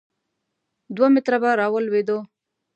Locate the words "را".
1.59-1.67